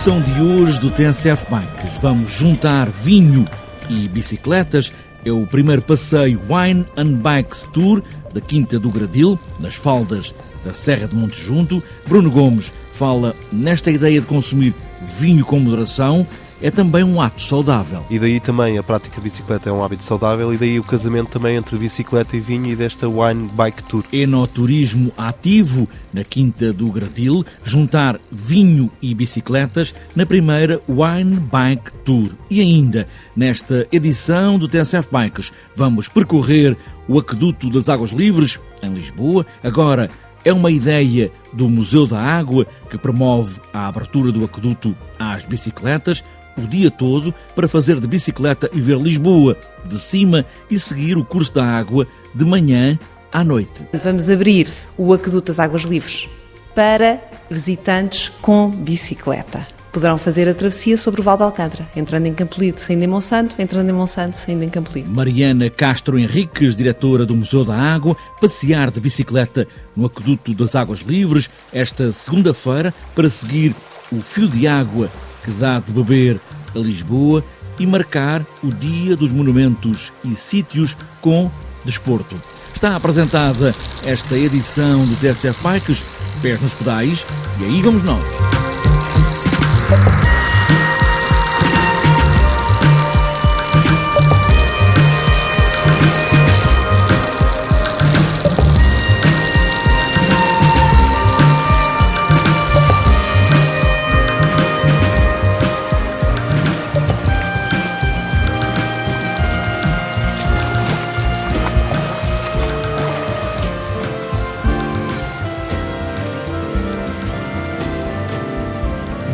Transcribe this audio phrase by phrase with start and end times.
[0.00, 3.46] edição de hoje do TSF Bikes vamos juntar vinho
[3.86, 4.90] e bicicletas.
[5.26, 10.72] É o primeiro passeio Wine and Bikes Tour da Quinta do Gradil, nas faldas da
[10.72, 11.82] Serra de Monte Junto.
[12.08, 16.26] Bruno Gomes fala nesta ideia de consumir vinho com moderação
[16.62, 18.04] é também um ato saudável.
[18.10, 21.30] E daí também a prática de bicicleta é um hábito saudável e daí o casamento
[21.30, 24.04] também entre bicicleta e vinho e desta Wine Bike Tour.
[24.12, 32.30] Enoturismo ativo na Quinta do Gradil, juntar vinho e bicicletas na primeira Wine Bike Tour.
[32.50, 36.76] E ainda, nesta edição do TSF Bikes, vamos percorrer
[37.08, 40.10] o Aqueduto das Águas Livres, em Lisboa, agora
[40.44, 46.24] é uma ideia do Museu da Água que promove a abertura do aqueduto às bicicletas
[46.60, 51.24] o dia todo para fazer de bicicleta e ver Lisboa de cima e seguir o
[51.24, 52.98] curso da água de manhã
[53.32, 53.86] à noite.
[54.02, 56.28] Vamos abrir o aqueduto das Águas Livres
[56.74, 59.66] para visitantes com bicicleta.
[59.92, 63.56] Poderão fazer a travessia sobre o Val de Alcântara, entrando em Campolide, saindo em Monsanto,
[63.58, 65.10] entrando em Monsanto, saindo em Campolide.
[65.10, 71.00] Mariana Castro Henriques, diretora do Museu da Água, passear de bicicleta no Aqueduto das Águas
[71.00, 73.74] Livres esta segunda-feira para seguir
[74.12, 75.10] o fio de água
[75.44, 76.40] que dá de beber
[76.74, 77.44] a Lisboa
[77.78, 81.50] e marcar o Dia dos Monumentos e Sítios com
[81.84, 82.40] desporto.
[82.74, 83.74] Está apresentada
[84.04, 86.02] esta edição do TSF Bikes,
[86.40, 87.26] pés nos pedais,
[87.60, 88.24] e aí vamos nós.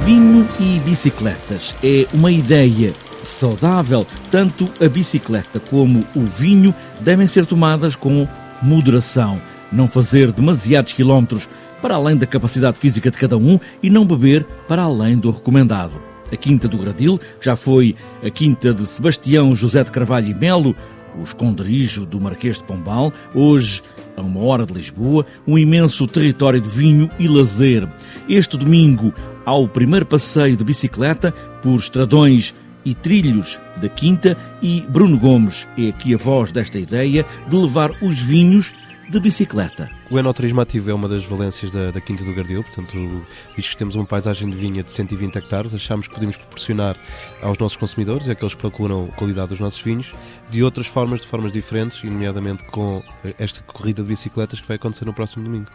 [0.06, 2.93] Vinho e bicicletas é uma ideia
[3.25, 4.06] saudável.
[4.31, 8.28] Tanto a bicicleta como o vinho devem ser tomadas com
[8.62, 9.43] moderação.
[9.72, 11.49] Não fazer demasiados quilómetros
[11.83, 16.00] para além da capacidade física de cada um e não beber para além do recomendado.
[16.33, 20.77] A Quinta do Gradil já foi a Quinta de Sebastião José de Carvalho e Melo,
[21.19, 23.83] o esconderijo do Marquês de Pombal, hoje
[24.17, 27.88] a uma hora de Lisboa, um imenso território de vinho e lazer.
[28.28, 29.12] Este domingo
[29.47, 31.31] ao primeiro passeio de bicicleta
[31.62, 32.53] por estradões
[32.84, 37.93] e trilhos da Quinta e Bruno Gomes é aqui a voz desta ideia de levar
[38.03, 38.75] os vinhos
[39.09, 39.89] de bicicleta.
[40.11, 43.25] O enoturismo ativo é uma das valências da, da Quinta do Gardil, portanto,
[43.56, 46.97] visto que temos uma paisagem de vinha de 120 hectares, achamos que podemos proporcionar
[47.41, 50.12] aos nossos consumidores e àqueles que procuram a qualidade dos nossos vinhos
[50.51, 53.01] de outras formas, de formas diferentes, nomeadamente com
[53.39, 55.71] esta corrida de bicicletas que vai acontecer no próximo domingo.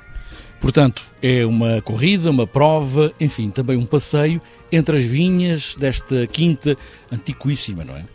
[0.61, 4.39] Portanto, é uma corrida, uma prova, enfim, também um passeio
[4.71, 6.77] entre as vinhas desta quinta
[7.11, 8.05] antiquíssima, não é?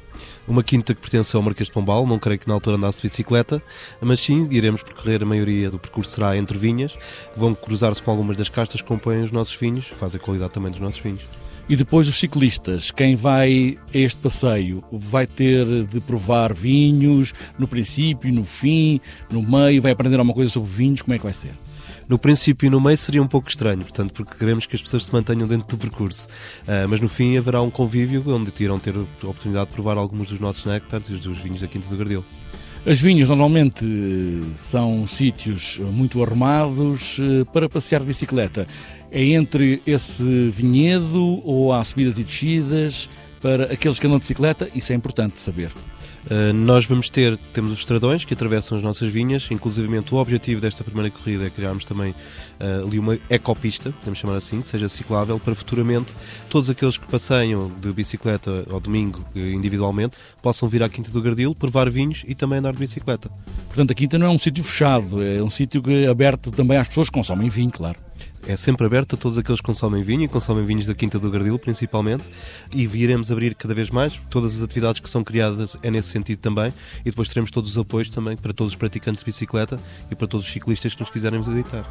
[0.46, 3.08] Uma quinta que pertence ao Marquês de Pombal, não creio que na altura andasse de
[3.08, 3.60] bicicleta,
[4.00, 6.96] mas sim, iremos percorrer a maioria do percurso será entre vinhas,
[7.36, 10.70] vão cruzar-se com algumas das castas que compõem os nossos vinhos, fazem a qualidade também
[10.70, 11.24] dos nossos vinhos.
[11.68, 17.66] E depois os ciclistas, quem vai a este passeio vai ter de provar vinhos no
[17.66, 21.32] princípio, no fim, no meio, vai aprender alguma coisa sobre vinhos, como é que vai
[21.32, 21.54] ser?
[22.08, 25.06] No princípio e no meio seria um pouco estranho, portanto, porque queremos que as pessoas
[25.06, 26.28] se mantenham dentro do percurso.
[26.62, 30.28] Uh, mas no fim haverá um convívio onde irão ter a oportunidade de provar alguns
[30.28, 32.24] dos nossos néctares e os dos vinhos da Quinta do Gardel.
[32.86, 33.84] As vinhas normalmente
[34.54, 38.64] são sítios muito arrumados eh, para passear de bicicleta.
[39.10, 44.68] É entre esse vinhedo ou há subidas e descidas para aqueles que andam de bicicleta?
[44.72, 45.72] Isso é importante saber.
[46.26, 50.60] Uh, nós vamos ter, temos os estradões que atravessam as nossas vinhas, inclusive o objetivo
[50.60, 54.88] desta primeira corrida é criarmos também uh, ali uma ecopista, podemos chamar assim, que seja
[54.88, 56.14] ciclável, para futuramente
[56.50, 61.22] todos aqueles que passeiam de bicicleta ao domingo eh, individualmente possam vir à Quinta do
[61.22, 63.30] Gardil, provar vinhos e também andar de bicicleta.
[63.68, 67.08] Portanto, a Quinta não é um sítio fechado, é um sítio aberto também às pessoas
[67.08, 67.98] que consomem vinho, claro
[68.46, 71.30] é sempre aberto a todos aqueles que consomem vinho e consomem vinhos da Quinta do
[71.30, 72.28] Gardil, principalmente,
[72.72, 74.20] e viremos abrir cada vez mais.
[74.30, 77.78] Todas as atividades que são criadas é nesse sentido também, e depois teremos todos os
[77.78, 79.78] apoios também para todos os praticantes de bicicleta
[80.10, 81.84] e para todos os ciclistas que nos quiserem visitar.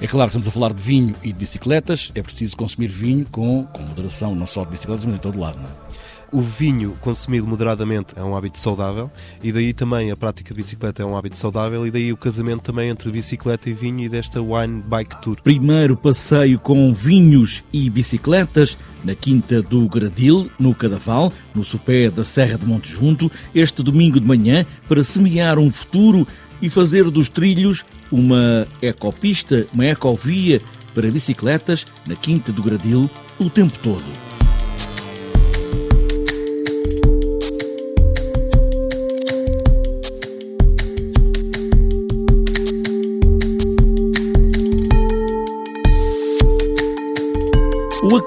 [0.00, 3.26] É claro que estamos a falar de vinho e de bicicletas, é preciso consumir vinho
[3.26, 6.05] com, com moderação, não só de bicicletas, mas em todo lado, não é?
[6.32, 9.10] O vinho consumido moderadamente é um hábito saudável
[9.42, 12.62] e daí também a prática de bicicleta é um hábito saudável e daí o casamento
[12.62, 15.36] também entre bicicleta e vinho e desta Wine Bike Tour.
[15.42, 22.24] Primeiro passeio com vinhos e bicicletas na Quinta do Gradil, no Cadaval, no sopé da
[22.24, 26.26] Serra de Monte Junto, este domingo de manhã, para semear um futuro
[26.60, 30.60] e fazer dos trilhos uma ecopista, uma ecovia
[30.92, 33.08] para bicicletas na Quinta do Gradil
[33.38, 34.25] o tempo todo.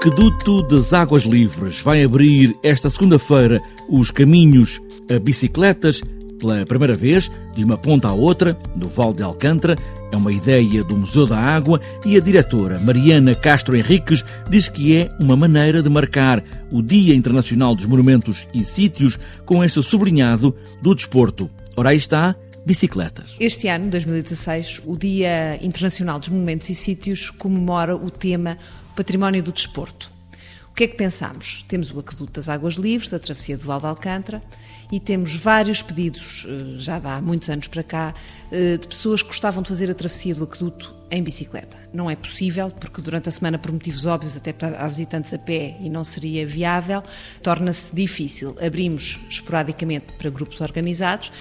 [0.00, 4.80] Aqueduto das Águas Livres vai abrir esta segunda-feira os caminhos
[5.14, 6.00] a bicicletas
[6.38, 9.76] pela primeira vez, de uma ponta à outra, do Val de Alcântara.
[10.10, 14.96] É uma ideia do Museu da Água e a diretora Mariana Castro Henriques diz que
[14.96, 16.42] é uma maneira de marcar
[16.72, 21.50] o Dia Internacional dos Monumentos e Sítios com este sublinhado do desporto.
[21.76, 23.36] Ora aí está, bicicletas.
[23.38, 28.56] Este ano, 2016, o Dia Internacional dos Monumentos e Sítios comemora o tema
[28.94, 30.12] Património do Desporto.
[30.70, 31.64] O que é que pensamos?
[31.68, 34.40] Temos o Aqueduto das Águas Livres, a travessia do Val de Alcântara,
[34.90, 38.14] e temos vários pedidos, eh, já há muitos anos para cá,
[38.50, 41.76] eh, de pessoas que gostavam de fazer a travessia do aqueduto em bicicleta.
[41.92, 45.76] Não é possível, porque durante a semana, por motivos óbvios, até há visitantes a pé
[45.80, 47.02] e não seria viável,
[47.42, 48.56] torna-se difícil.
[48.64, 51.32] Abrimos esporadicamente para grupos organizados,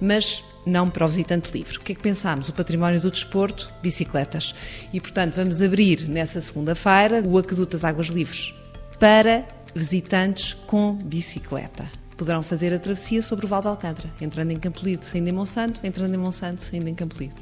[0.00, 1.78] mas não para o visitante livre.
[1.78, 2.48] O que é que pensámos?
[2.48, 4.54] O património do desporto, bicicletas.
[4.92, 8.52] E, portanto, vamos abrir nessa segunda-feira o Aqueduto das Águas Livres
[8.98, 11.86] para visitantes com bicicleta.
[12.16, 15.80] Poderão fazer a travessia sobre o Val de Alcântara, entrando em Campolide, saindo em Monsanto,
[15.84, 17.34] entrando em Monsanto, saindo em Campolide.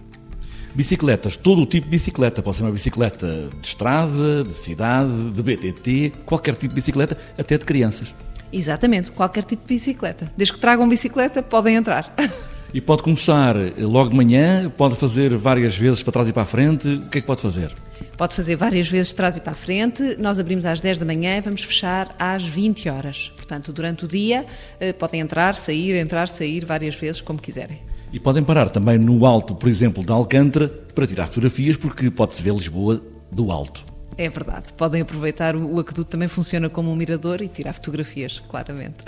[0.74, 2.42] Bicicletas, todo o tipo de bicicleta.
[2.42, 7.56] Pode ser uma bicicleta de estrada, de cidade, de BTT, qualquer tipo de bicicleta, até
[7.56, 8.12] de crianças.
[8.56, 10.32] Exatamente, qualquer tipo de bicicleta.
[10.36, 12.14] Desde que tragam bicicleta, podem entrar.
[12.72, 16.46] E pode começar logo de manhã, pode fazer várias vezes para trás e para a
[16.46, 16.88] frente.
[16.88, 17.72] O que é que pode fazer?
[18.16, 20.16] Pode fazer várias vezes de trás e para a frente.
[20.18, 23.32] Nós abrimos às 10 da manhã e vamos fechar às 20 horas.
[23.36, 24.44] Portanto, durante o dia,
[24.80, 27.78] eh, podem entrar, sair, entrar, sair várias vezes, como quiserem.
[28.12, 32.42] E podem parar também no alto, por exemplo, de Alcântara, para tirar fotografias, porque pode-se
[32.42, 33.00] ver Lisboa
[33.30, 33.93] do alto.
[34.16, 34.72] É verdade.
[34.76, 39.04] Podem aproveitar, o aqueduto também funciona como um mirador e tirar fotografias, claramente.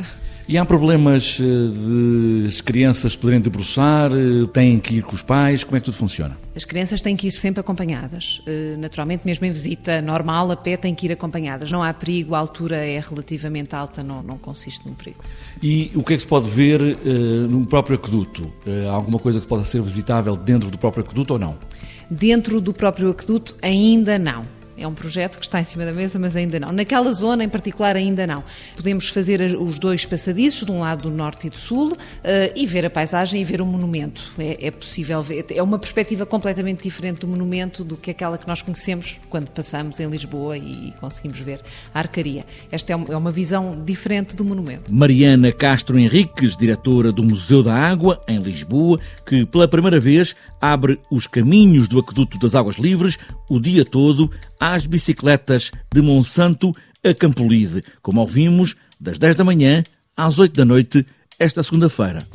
[0.48, 5.22] E há problemas eh, de as crianças poderem debruçar, eh, têm que ir com os
[5.22, 6.38] pais, como é que tudo funciona?
[6.54, 8.40] As crianças têm que ir sempre acompanhadas.
[8.46, 11.72] Eh, naturalmente, mesmo em visita normal, a pé, têm que ir acompanhadas.
[11.72, 15.18] Não há perigo, a altura é relativamente alta, não, não consiste num perigo.
[15.60, 16.96] E o que é que se pode ver uh,
[17.48, 18.44] no próprio aqueduto?
[18.64, 21.58] Uh, alguma coisa que possa ser visitável dentro do próprio aqueduto ou não?
[22.08, 24.42] Dentro do próprio aqueduto, ainda não.
[24.78, 26.70] É um projeto que está em cima da mesa, mas ainda não.
[26.70, 28.44] Naquela zona em particular, ainda não.
[28.76, 31.96] Podemos fazer os dois passadiços, de um lado do norte e do sul, uh,
[32.54, 34.32] e ver a paisagem e ver o monumento.
[34.38, 35.46] É, é, possível ver.
[35.50, 39.98] É uma perspectiva completamente diferente do monumento do que aquela que nós conhecemos quando passamos
[39.98, 41.60] em Lisboa e, conseguimos ver
[41.94, 42.44] a arcaria.
[42.70, 44.92] Esta é uma, é uma visão diferente do monumento.
[44.92, 50.98] Mariana Castro Henriques, diretora do Museu da Água, em Lisboa, que pela primeira vez abre
[51.10, 53.18] os caminhos do Aqueduto das Águas Livres
[53.48, 54.30] o dia todo
[54.74, 56.74] às bicicletas de Monsanto
[57.04, 59.84] a Campolide, como ouvimos, das 10 da manhã
[60.16, 61.06] às 8 da noite,
[61.38, 62.26] esta segunda-feira.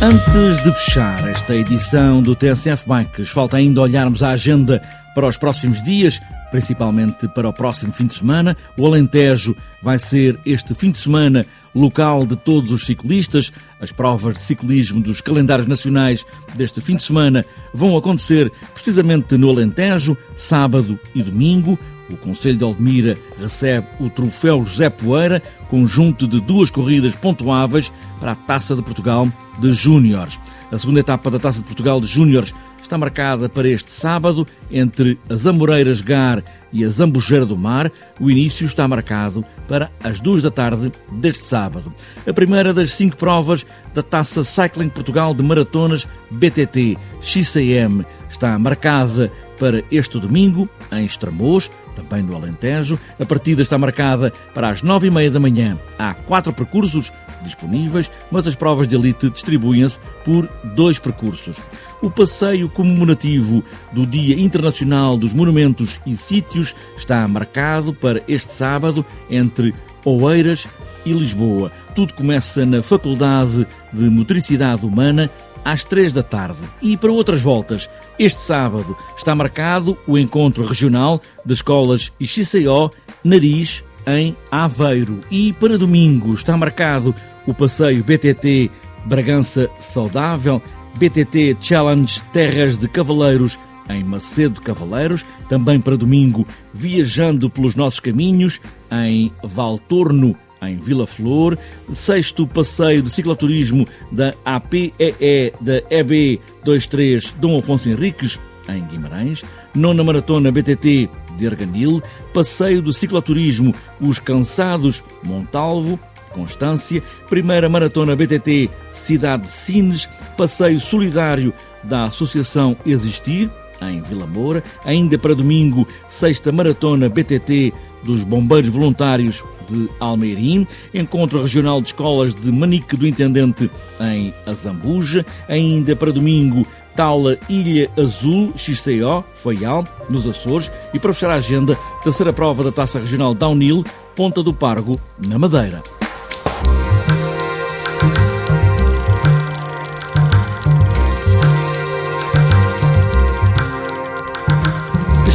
[0.00, 4.80] Antes de fechar esta edição do TSF Bikes, falta ainda olharmos a agenda
[5.14, 6.18] para os próximos dias
[6.50, 8.56] principalmente para o próximo fim de semana.
[8.76, 11.46] O Alentejo vai ser este fim de semana
[11.80, 13.52] local de todos os ciclistas.
[13.80, 19.50] As provas de ciclismo dos calendários nacionais deste fim de semana vão acontecer precisamente no
[19.50, 21.78] Alentejo, sábado e domingo.
[22.10, 28.32] O Conselho de Aldemira recebe o Troféu José Poeira, conjunto de duas corridas pontuáveis para
[28.32, 29.30] a Taça de Portugal
[29.60, 30.40] de Júniores.
[30.72, 32.54] A segunda etapa da Taça de Portugal de Júniores
[32.88, 36.42] está marcada para este sábado entre as Amoreiras Gar
[36.72, 37.92] e a Zambujeira do Mar.
[38.18, 41.92] O início está marcado para as duas da tarde deste sábado.
[42.26, 49.30] A primeira das cinco provas da Taça Cycling Portugal de Maratonas BTT XCM está marcada
[49.58, 52.98] para este domingo em Estremoz, também no Alentejo.
[53.18, 55.78] A partida está marcada para as nove e meia da manhã.
[55.98, 57.12] Há quatro percursos
[57.42, 61.56] disponíveis, mas as provas de elite distribuem-se por dois percursos.
[62.00, 63.62] O passeio comemorativo
[63.92, 69.74] do Dia Internacional dos Monumentos e Sítios está marcado para este sábado entre
[70.04, 70.68] Oeiras
[71.04, 71.72] e Lisboa.
[71.94, 75.30] Tudo começa na Faculdade de Motricidade Humana
[75.70, 76.58] às três da tarde.
[76.80, 82.90] E para outras voltas, este sábado está marcado o encontro regional das escolas XCO
[83.22, 85.20] Nariz em Aveiro.
[85.30, 87.14] E para domingo está marcado
[87.46, 88.70] o passeio BTT
[89.04, 90.62] Bragança Saudável,
[90.96, 93.58] BTT Challenge Terras de Cavaleiros
[93.90, 98.60] em Macedo Cavaleiros, também para domingo viajando pelos nossos caminhos
[98.90, 101.58] em Valtorno em Vila Flor,
[101.92, 108.38] sexto passeio de cicloturismo da APEE da EB 23 Dom Afonso Henriques
[108.68, 112.02] em Guimarães, nona maratona BTT de Arganil,
[112.34, 115.98] passeio do cicloturismo Os Cansados Montalvo,
[116.30, 123.50] Constância, primeira maratona BTT Cidade de Sines, passeio solidário da Associação Existir,
[123.80, 131.42] em Vila Moura, ainda para domingo, sexta maratona BTT dos Bombeiros Voluntários de Almeirim, encontro
[131.42, 138.52] regional de escolas de Manique do Intendente em Azambuja, ainda para domingo, Taula Ilha Azul
[138.56, 143.84] XCO, Faial, nos Açores, e para fechar a agenda, terceira prova da Taça Regional Downhill,
[144.16, 145.97] Ponta do Pargo, na Madeira.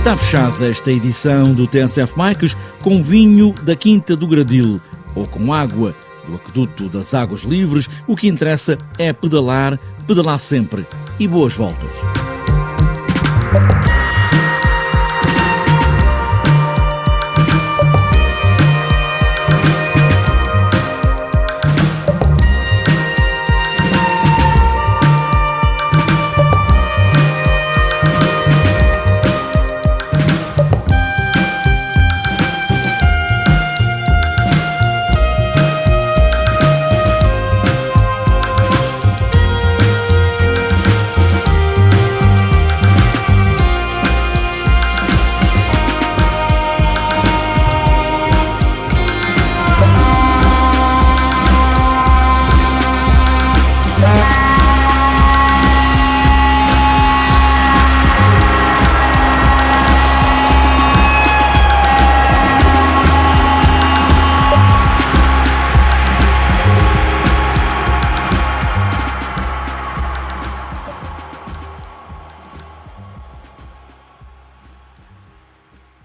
[0.04, 4.82] Está fechada esta edição do TSF Mikes com vinho da Quinta do Gradil
[5.16, 5.96] ou com água
[6.28, 7.90] do Aqueduto das Águas Livres.
[8.06, 10.86] O que interessa é pedalar, pedalar sempre
[11.18, 11.96] e boas voltas.